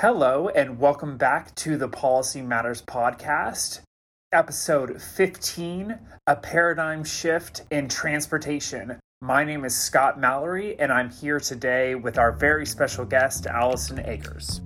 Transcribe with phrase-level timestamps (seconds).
[0.00, 3.80] Hello, and welcome back to the Policy Matters podcast,
[4.30, 9.00] episode 15 A Paradigm Shift in Transportation.
[9.20, 13.98] My name is Scott Mallory, and I'm here today with our very special guest, Allison
[13.98, 14.60] Eggers.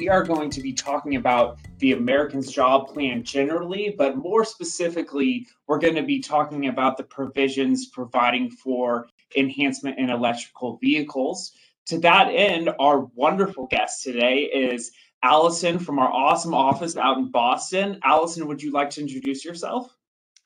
[0.00, 5.46] We are going to be talking about the Americans Job Plan generally, but more specifically,
[5.66, 11.52] we're going to be talking about the provisions providing for enhancement in electrical vehicles.
[11.88, 14.90] To that end, our wonderful guest today is
[15.22, 18.00] Allison from our awesome office out in Boston.
[18.02, 19.94] Allison, would you like to introduce yourself?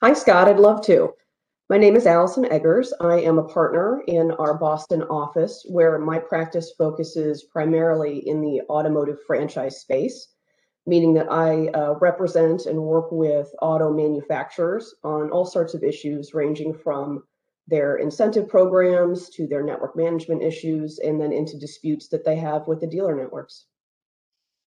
[0.02, 0.48] Hi, Scott.
[0.48, 1.14] I'd love to.
[1.70, 2.92] My name is Allison Eggers.
[3.00, 8.62] I am a partner in our Boston office where my practice focuses primarily in the
[8.68, 10.34] automotive franchise space
[10.87, 16.34] meaning that I uh, represent and work with auto manufacturers on all sorts of issues,
[16.34, 17.24] ranging from
[17.66, 22.68] their incentive programs to their network management issues, and then into disputes that they have
[22.68, 23.66] with the dealer networks.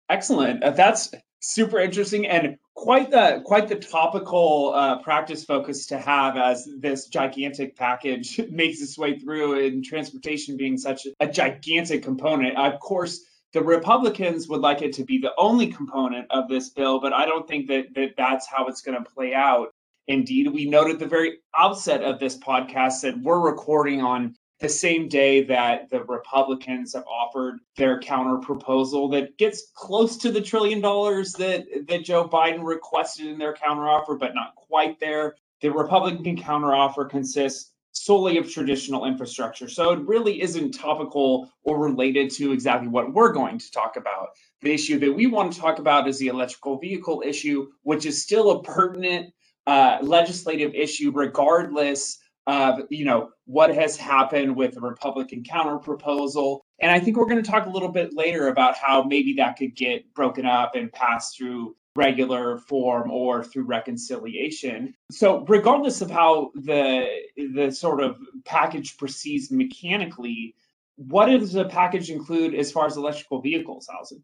[0.09, 0.62] Excellent.
[0.62, 1.12] Uh, that's
[1.47, 7.06] super interesting and quite the quite the topical uh, practice focus to have as this
[7.06, 12.56] gigantic package makes its way through, and transportation being such a gigantic component.
[12.56, 17.00] Of course the Republicans would like it to be the only component of this bill,
[17.00, 19.69] but I don't think that, that that's how it's going to play out.
[20.09, 24.34] Indeed, we noted the very outset of this podcast that we're recording on
[24.65, 30.33] the same day that the Republicans have offered their counter proposal that gets close to
[30.33, 35.34] the trillion dollars that, that Joe Biden requested in their counteroffer, but not quite there.
[35.61, 39.69] The Republican counteroffer consists solely of traditional infrastructure.
[39.69, 44.28] So it really isn't topical or related to exactly what we're going to talk about.
[44.62, 48.23] The issue that we want to talk about is the electrical vehicle issue, which is
[48.23, 49.31] still a pertinent
[49.67, 56.64] uh, legislative issue, regardless of you know what has happened with the Republican counter proposal.
[56.81, 59.56] And I think we're going to talk a little bit later about how maybe that
[59.56, 64.94] could get broken up and passed through regular form or through reconciliation.
[65.10, 67.06] So regardless of how the
[67.37, 70.55] the sort of package proceeds mechanically,
[70.97, 74.22] what does the package include as far as electrical vehicles, Allison?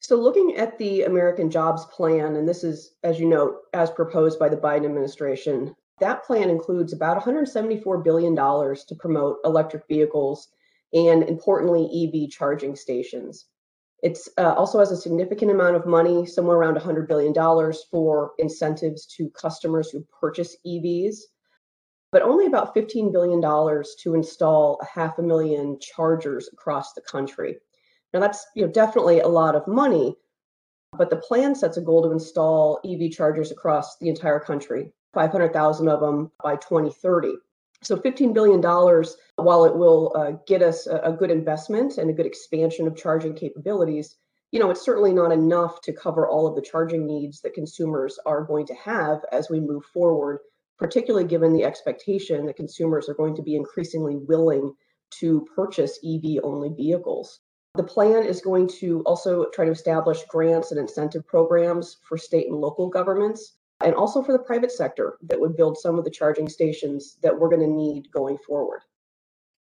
[0.00, 4.36] So looking at the American Jobs Plan, and this is, as you note, as proposed
[4.36, 10.48] by the Biden administration, that plan includes about $174 billion to promote electric vehicles
[10.92, 13.46] and importantly, EV charging stations.
[14.02, 17.32] It uh, also has a significant amount of money, somewhere around $100 billion,
[17.90, 21.18] for incentives to customers who purchase EVs,
[22.10, 27.58] but only about $15 billion to install a half a million chargers across the country.
[28.12, 30.16] Now, that's you know, definitely a lot of money,
[30.98, 35.88] but the plan sets a goal to install EV chargers across the entire country, 500,000
[35.88, 37.34] of them by 2030.
[37.82, 38.60] So $15 billion,
[39.36, 42.96] while it will uh, get us a, a, good investment and a good expansion of
[42.96, 44.16] charging capabilities,
[44.52, 48.18] you know, it's certainly not enough to cover all of the charging needs that consumers
[48.24, 50.38] are going to have as we move forward,
[50.78, 54.74] particularly given the expectation that consumers are going to be increasingly willing
[55.18, 57.40] to purchase EV only vehicles.
[57.74, 62.46] The plan is going to also try to establish grants and incentive programs for state
[62.46, 63.54] and local governments
[63.84, 67.38] and also for the private sector that would build some of the charging stations that
[67.38, 68.80] we're going to need going forward.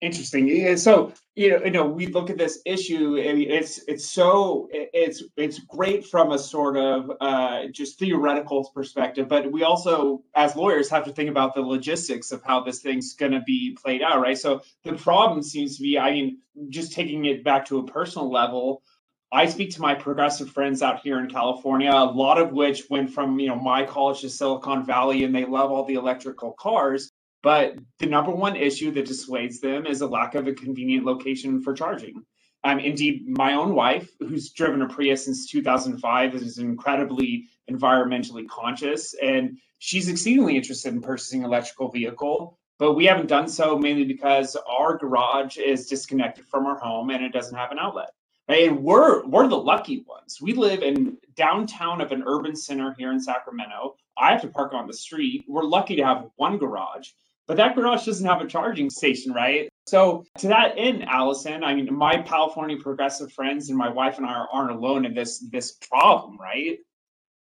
[0.01, 0.77] Interesting.
[0.77, 3.15] So you know, you know, we look at this issue.
[3.15, 9.27] Mean, it's it's so it's it's great from a sort of uh, just theoretical perspective,
[9.27, 13.13] but we also, as lawyers, have to think about the logistics of how this thing's
[13.13, 14.37] going to be played out, right?
[14.37, 16.37] So the problem seems to be, I mean,
[16.69, 18.83] just taking it back to a personal level
[19.31, 23.11] I speak to my progressive friends out here in California, a lot of which went
[23.11, 27.11] from, you know, my college to Silicon Valley and they love all the electrical cars.
[27.43, 31.61] But the number one issue that dissuades them is a lack of a convenient location
[31.61, 32.23] for charging.
[32.63, 39.13] Um, indeed, my own wife, who's driven a Prius since 2005, is incredibly environmentally conscious,
[39.21, 42.57] and she's exceedingly interested in purchasing an electrical vehicle.
[42.79, 47.23] But we haven't done so mainly because our garage is disconnected from our home and
[47.23, 48.09] it doesn't have an outlet.
[48.49, 50.39] And we're we're the lucky ones.
[50.41, 53.95] We live in downtown of an urban center here in Sacramento.
[54.17, 55.45] I have to park on the street.
[55.47, 57.09] We're lucky to have one garage,
[57.47, 59.69] but that garage doesn't have a charging station, right?
[59.85, 64.25] So to that end, Allison, I mean, my California progressive friends and my wife and
[64.25, 66.79] I aren't alone in this this problem, right?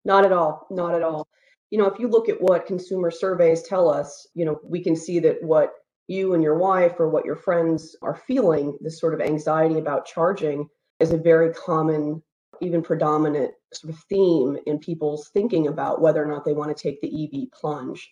[0.06, 0.66] Not at all.
[0.70, 1.28] Not at all.
[1.70, 4.96] You know, if you look at what consumer surveys tell us, you know, we can
[4.96, 5.72] see that what
[6.06, 10.06] you and your wife or what your friends are feeling, this sort of anxiety about
[10.06, 10.66] charging,
[11.00, 12.22] is a very common,
[12.60, 16.82] even predominant sort of theme in people's thinking about whether or not they want to
[16.82, 18.10] take the EV plunge.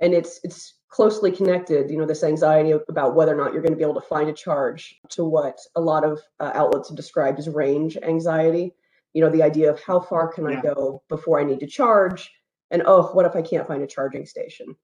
[0.00, 1.90] and it's it's closely connected.
[1.90, 4.28] You know, this anxiety about whether or not you're going to be able to find
[4.28, 8.74] a charge to what a lot of uh, outlets have described as range anxiety.
[9.14, 10.58] You know, the idea of how far can yeah.
[10.58, 12.30] I go before I need to charge,
[12.70, 14.74] and oh, what if I can't find a charging station?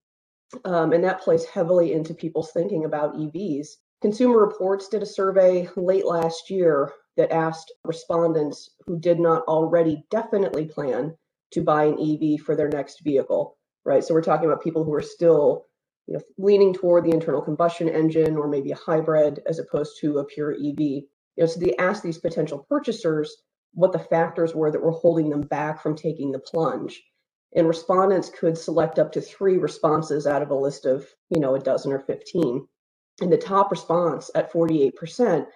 [0.65, 3.69] Um, and that plays heavily into people's thinking about EVs.
[4.01, 10.05] Consumer Reports did a survey late last year that asked respondents who did not already
[10.11, 11.15] definitely plan
[11.51, 14.05] to buy an EV for their next vehicle, right?
[14.05, 15.67] So we're talking about people who are still
[16.07, 20.19] you know, leaning toward the internal combustion engine or maybe a hybrid as opposed to
[20.19, 20.79] a pure EV.
[20.79, 21.03] You
[21.37, 23.37] know, so they asked these potential purchasers
[23.75, 27.03] what the factors were that were holding them back from taking the plunge.
[27.57, 31.57] And respondents could select up to three responses out of a list of, you know,
[31.57, 32.67] a dozen or 15.
[33.21, 35.47] And the top response at 48%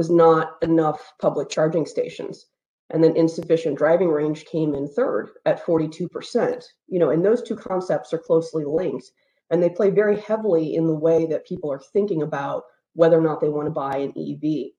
[0.00, 2.46] was not enough public charging stations.
[2.88, 6.64] And then insufficient driving range came in third at 42%.
[6.88, 9.12] You know, and those two concepts are closely linked
[9.50, 12.62] and they play very heavily in the way that people are thinking about
[12.94, 14.70] whether or not they want to buy an EV.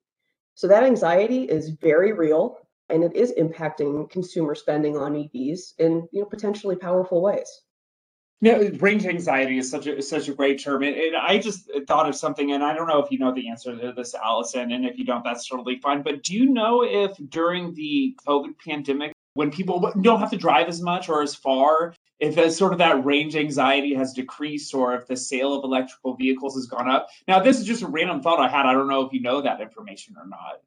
[0.55, 2.57] So that anxiety is very real
[2.89, 7.61] and it is impacting consumer spending on EVs in you know potentially powerful ways.
[8.43, 12.09] Yeah, range anxiety is such a such a great term, and, and, I just thought
[12.09, 14.83] of something, and I don't know if you know the answer to this, Allison, and
[14.83, 16.01] if you don't, that's totally fine.
[16.01, 20.69] But do you know if during the COVID pandemic, when people don't have to drive
[20.69, 24.95] as much or as far, if as sort of that range anxiety has decreased, or
[24.95, 27.09] if the sale of electrical vehicles has gone up?
[27.27, 28.65] Now, this is just a random thought I had.
[28.65, 30.61] I don't know if you know that information or not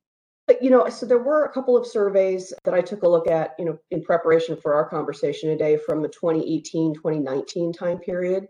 [0.61, 3.55] you know, so there were a couple of surveys that I took a look at,
[3.59, 8.49] you know, in preparation for our conversation today from the 2018 2019 time period.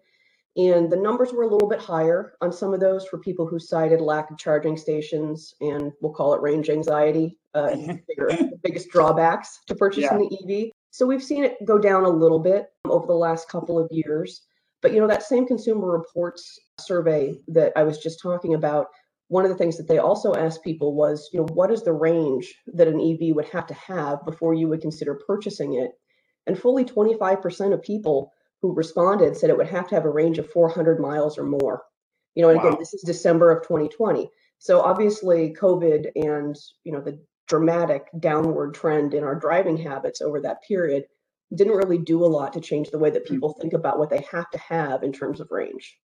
[0.57, 3.59] And the numbers were a little bit higher on some of those for people who
[3.59, 7.75] cited lack of charging stations and we'll call it range anxiety, uh,
[8.09, 10.37] bigger, the biggest drawbacks to purchasing yeah.
[10.47, 10.71] the EV.
[10.91, 14.43] So we've seen it go down a little bit over the last couple of years.
[14.81, 18.89] But you know, that same consumer reports survey that I was just talking about
[19.29, 21.93] one of the things that they also asked people was, you know, what is the
[21.93, 25.93] range that an EV would have to have before you would consider purchasing it?
[26.47, 30.39] And fully 25% of people who responded said it would have to have a range
[30.39, 31.83] of 400 miles or more.
[32.35, 32.69] You know, and wow.
[32.69, 34.29] again, this is December of 2020.
[34.59, 40.41] So obviously, COVID and you know the dramatic downward trend in our driving habits over
[40.41, 41.05] that period
[41.55, 43.35] didn't really do a lot to change the way that hmm.
[43.35, 45.97] people think about what they have to have in terms of range.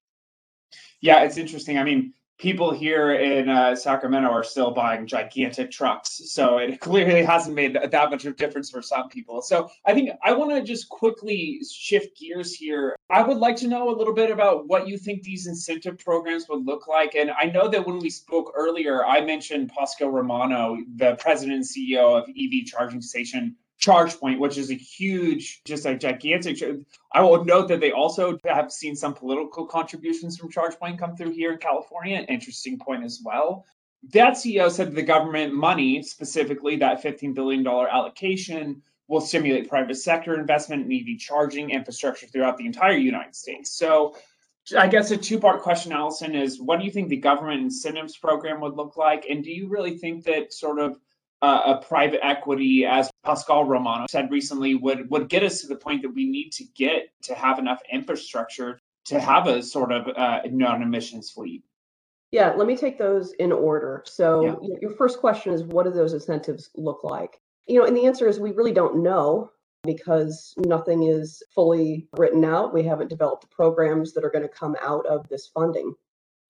[1.01, 1.77] Yeah, it's interesting.
[1.77, 6.21] I mean, people here in uh, Sacramento are still buying gigantic trucks.
[6.25, 9.41] So it clearly hasn't made that much of a difference for some people.
[9.43, 12.95] So I think I want to just quickly shift gears here.
[13.11, 16.47] I would like to know a little bit about what you think these incentive programs
[16.49, 17.13] would look like.
[17.13, 21.63] And I know that when we spoke earlier, I mentioned Pasquale Romano, the president and
[21.63, 26.61] CEO of EV Charging Station ChargePoint, which is a huge, just a gigantic.
[27.13, 31.31] I will note that they also have seen some political contributions from ChargePoint come through
[31.31, 32.17] here in California.
[32.17, 33.65] An interesting point as well.
[34.13, 40.39] That CEO said the government money, specifically that $15 billion allocation, will stimulate private sector
[40.39, 43.71] investment in EV charging infrastructure throughout the entire United States.
[43.73, 44.15] So,
[44.77, 48.15] I guess a two part question, Allison, is what do you think the government incentives
[48.15, 49.25] program would look like?
[49.27, 50.99] And do you really think that sort of
[51.41, 55.75] uh, a private equity, as Pasquale Romano said recently, would would get us to the
[55.75, 60.07] point that we need to get to have enough infrastructure to have a sort of
[60.15, 61.63] uh, non-emissions fleet.
[62.31, 64.03] Yeah, let me take those in order.
[64.05, 64.77] So yeah.
[64.79, 67.41] your first question is, what do those incentives look like?
[67.67, 69.51] You know, and the answer is we really don't know
[69.83, 72.73] because nothing is fully written out.
[72.73, 75.93] We haven't developed the programs that are going to come out of this funding.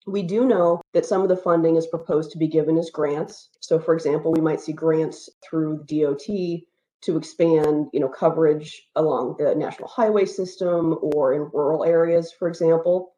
[0.08, 3.50] We do know that some of the funding is proposed to be given as grants.
[3.60, 6.26] So, for example, we might see grants through DOT
[7.02, 12.48] to expand, you know, coverage along the national highway system or in rural areas, for
[12.48, 13.14] example.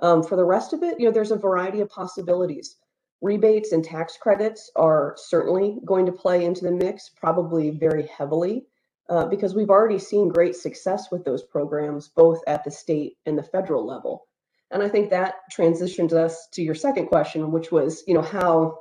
[0.00, 2.76] Um, for the rest of it, you know, there's a variety of possibilities.
[3.20, 8.66] Rebates and tax credits are certainly going to play into the mix, probably very heavily,
[9.08, 13.36] uh, because we've already seen great success with those programs, both at the state and
[13.36, 14.27] the federal level.
[14.70, 18.80] And I think that transitions us to your second question, which was, you know, how,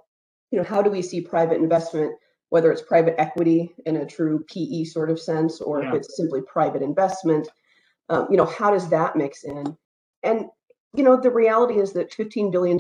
[0.51, 2.13] you know, how do we see private investment,
[2.49, 5.89] whether it's private equity in a true PE sort of sense, or yeah.
[5.89, 7.47] if it's simply private investment,
[8.09, 9.77] um, you know, how does that mix in?
[10.23, 10.45] And
[10.93, 12.79] you know, the reality is that $15 billion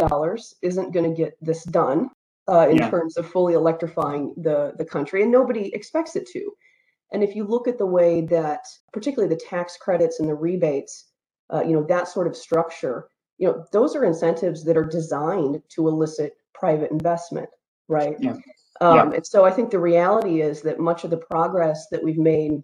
[0.61, 2.09] isn't going to get this done
[2.49, 2.89] uh, in yeah.
[2.89, 6.51] terms of fully electrifying the, the country, and nobody expects it to.
[7.11, 8.61] And if you look at the way that,
[8.91, 11.05] particularly the tax credits and the rebates,
[11.53, 15.61] uh, you know, that sort of structure, you know, those are incentives that are designed
[15.69, 17.49] to elicit private investment,
[17.87, 18.15] right?
[18.19, 18.35] Yeah.
[18.81, 19.15] Um, yeah.
[19.15, 22.61] And so I think the reality is that much of the progress that we've made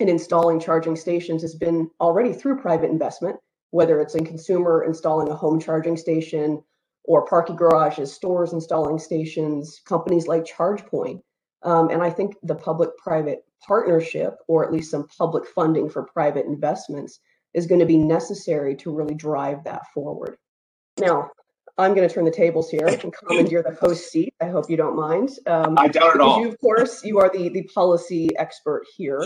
[0.00, 3.36] in installing charging stations has been already through private investment,
[3.70, 6.62] whether it's in consumer installing a home charging station
[7.04, 11.22] or parking garages, stores installing stations, companies like ChargePoint.
[11.62, 16.02] Um, and I think the public private partnership, or at least some public funding for
[16.04, 17.20] private investments,
[17.56, 20.36] is going to be necessary to really drive that forward.
[21.00, 21.30] Now,
[21.78, 24.32] I'm going to turn the tables here and commandeer the host seat.
[24.40, 25.30] I hope you don't mind.
[25.46, 26.40] Um, I don't at all.
[26.40, 29.20] You, of course, you are the, the policy expert here.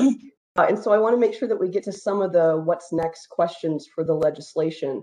[0.56, 2.60] Uh, and so I want to make sure that we get to some of the
[2.64, 5.02] what's next questions for the legislation.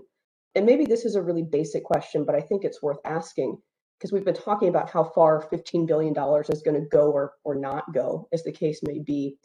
[0.54, 3.58] And maybe this is a really basic question, but I think it's worth asking
[3.98, 6.14] because we've been talking about how far $15 billion
[6.48, 9.36] is going to go or, or not go, as the case may be.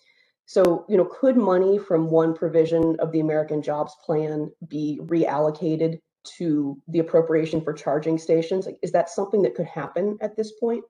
[0.45, 5.99] So, you know, could money from one provision of the American Jobs Plan be reallocated
[6.37, 8.65] to the appropriation for charging stations?
[8.65, 10.83] Like, is that something that could happen at this point?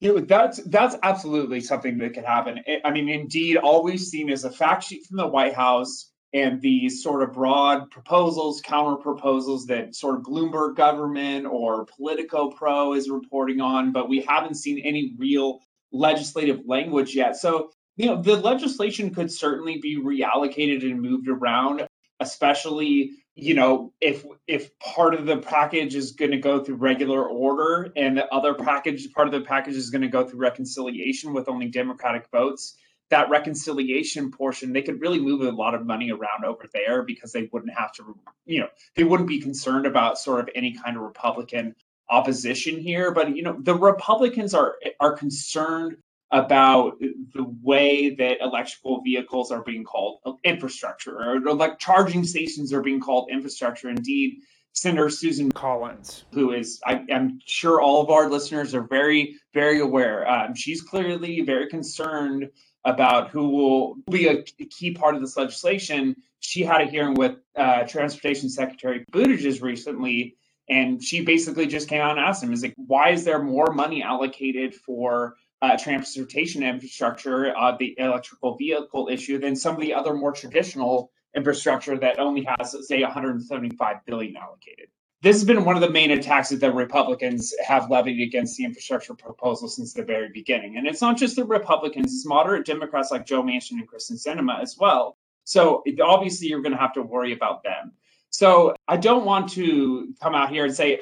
[0.00, 2.60] You know, that's that's absolutely something that could happen.
[2.84, 6.60] I mean, indeed, all we've seen is a fact sheet from the White House and
[6.60, 12.94] these sort of broad proposals, counter proposals that sort of Bloomberg government or Politico Pro
[12.94, 15.60] is reporting on, but we haven't seen any real
[15.92, 17.36] legislative language yet.
[17.36, 21.86] So, you know, the legislation could certainly be reallocated and moved around,
[22.20, 27.24] especially you know if if part of the package is going to go through regular
[27.24, 31.32] order and the other package part of the package is going to go through reconciliation
[31.32, 32.76] with only democratic votes
[33.08, 37.32] that reconciliation portion they could really move a lot of money around over there because
[37.32, 40.98] they wouldn't have to you know they wouldn't be concerned about sort of any kind
[40.98, 41.74] of republican
[42.12, 43.10] opposition here.
[43.10, 45.96] But you know the republicans are are concerned
[46.32, 52.80] about the way that electrical vehicles are being called infrastructure or like charging stations are
[52.80, 53.90] being called infrastructure.
[53.90, 54.38] Indeed,
[54.72, 59.80] Senator Susan Collins, who is, I, am sure all of our listeners are very, very
[59.80, 60.28] aware.
[60.28, 62.48] Um, she's clearly very concerned
[62.86, 66.16] about who will be a key part of this legislation.
[66.40, 70.36] She had a hearing with uh, Transportation Secretary Buttigieg recently,
[70.70, 73.72] and she basically just came out and asked him, "Is like, why is there more
[73.74, 79.94] money allocated for uh, transportation infrastructure, uh, the electrical vehicle issue, than some of the
[79.94, 84.88] other more traditional infrastructure that only has, say, 175 billion allocated.
[85.22, 89.14] This has been one of the main attacks that Republicans have levied against the infrastructure
[89.14, 90.78] proposal since the very beginning.
[90.78, 94.60] And it's not just the Republicans, it's moderate Democrats like Joe Manchin and Kyrsten Sinema
[94.60, 95.16] as well.
[95.44, 97.92] So obviously, you're going to have to worry about them.
[98.30, 101.00] So I don't want to come out here and say,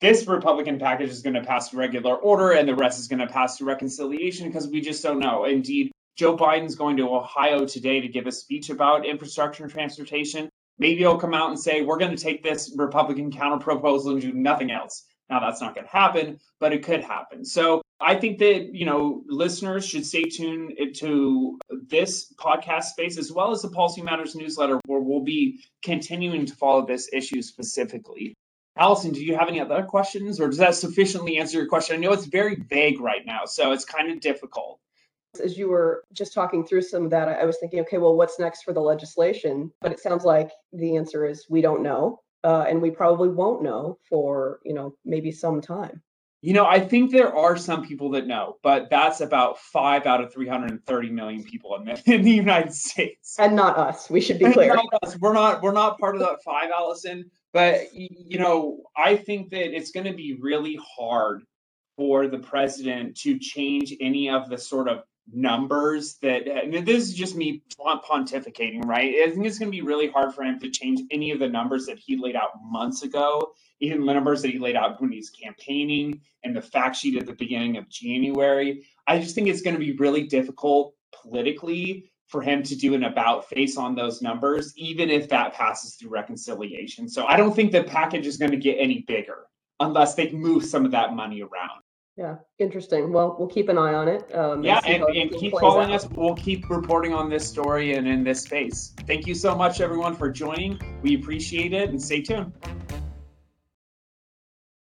[0.00, 3.20] this Republican package is going to pass through regular order and the rest is going
[3.20, 5.44] to pass through reconciliation because we just don't know.
[5.44, 10.48] Indeed, Joe Biden's going to Ohio today to give a speech about infrastructure and transportation.
[10.78, 14.20] Maybe he'll come out and say, we're going to take this Republican counter proposal and
[14.22, 15.04] do nothing else.
[15.28, 17.44] Now, that's not going to happen, but it could happen.
[17.44, 23.30] So I think that, you know, listeners should stay tuned to this podcast space as
[23.30, 28.34] well as the Policy Matters newsletter, where we'll be continuing to follow this issue specifically.
[28.76, 31.96] Allison, do you have any other questions or does that sufficiently answer your question?
[31.96, 34.80] I know it's very vague right now, so it's kind of difficult.
[35.42, 38.38] As you were just talking through some of that, I was thinking, okay, well, what's
[38.38, 39.70] next for the legislation?
[39.80, 42.20] But it sounds like the answer is we don't know.
[42.42, 46.02] Uh, and we probably won't know for, you know, maybe some time.
[46.42, 50.22] You know, I think there are some people that know, but that's about five out
[50.22, 53.36] of 330 million people in the, in the United States.
[53.38, 54.08] And not us.
[54.08, 54.74] We should be clear.
[54.74, 55.18] not us.
[55.18, 55.62] We're not.
[55.62, 57.30] We're not part of that five, Allison.
[57.52, 61.42] But you know, I think that it's going to be really hard
[61.96, 65.02] for the president to change any of the sort of
[65.32, 69.14] numbers that uh, this is just me pontificating, right?
[69.22, 71.48] I think it's going to be really hard for him to change any of the
[71.48, 75.12] numbers that he laid out months ago, even the numbers that he laid out when
[75.12, 78.84] he's campaigning and the fact sheet at the beginning of January.
[79.06, 83.04] I just think it's going to be really difficult politically for him to do an
[83.04, 87.08] about face on those numbers, even if that passes through reconciliation.
[87.08, 89.46] So I don't think the package is going to get any bigger
[89.80, 91.82] unless they move some of that money around.
[92.16, 93.12] Yeah, interesting.
[93.12, 94.32] Well, we'll keep an eye on it.
[94.34, 96.04] Um, yeah, and, and, and keep following out.
[96.04, 96.08] us.
[96.10, 98.92] We'll keep reporting on this story and in this space.
[99.06, 100.78] Thank you so much, everyone, for joining.
[101.02, 102.52] We appreciate it and stay tuned.